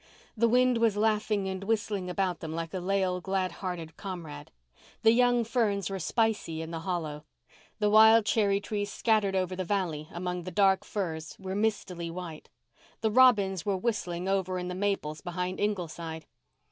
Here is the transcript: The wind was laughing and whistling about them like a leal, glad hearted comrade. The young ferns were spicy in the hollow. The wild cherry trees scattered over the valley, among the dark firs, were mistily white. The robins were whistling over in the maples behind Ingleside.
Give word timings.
The 0.35 0.47
wind 0.49 0.79
was 0.79 0.97
laughing 0.97 1.47
and 1.47 1.63
whistling 1.63 2.09
about 2.09 2.39
them 2.39 2.53
like 2.55 2.73
a 2.73 2.79
leal, 2.79 3.21
glad 3.21 3.51
hearted 3.51 3.97
comrade. 3.97 4.49
The 5.03 5.11
young 5.11 5.43
ferns 5.43 5.91
were 5.91 5.99
spicy 5.99 6.59
in 6.63 6.71
the 6.71 6.79
hollow. 6.79 7.23
The 7.77 7.87
wild 7.91 8.25
cherry 8.25 8.59
trees 8.59 8.91
scattered 8.91 9.35
over 9.35 9.55
the 9.55 9.63
valley, 9.63 10.07
among 10.11 10.41
the 10.41 10.49
dark 10.49 10.83
firs, 10.85 11.37
were 11.37 11.53
mistily 11.53 12.09
white. 12.09 12.49
The 13.01 13.11
robins 13.11 13.63
were 13.63 13.77
whistling 13.77 14.27
over 14.27 14.57
in 14.57 14.69
the 14.69 14.73
maples 14.73 15.21
behind 15.21 15.59
Ingleside. 15.59 16.25